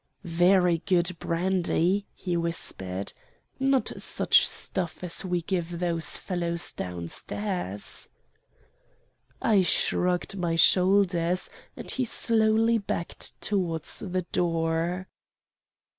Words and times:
"'Very 0.23 0.79
good 0.87 1.15
brandy,' 1.19 2.07
he 2.15 2.35
whispered, 2.35 3.13
'Not 3.59 3.91
such 4.01 4.47
stuff 4.47 5.03
as 5.03 5.23
we 5.23 5.43
give 5.43 5.77
those 5.77 6.17
fellows 6.17 6.73
down 6.73 7.07
stairs.' 7.07 8.09
"I 9.43 9.61
shrugged 9.61 10.35
my 10.35 10.55
shoulders 10.55 11.51
and 11.77 11.91
he 11.91 12.03
slowly 12.03 12.79
backed 12.79 13.39
towards 13.41 13.99
the 13.99 14.23
door. 14.31 15.05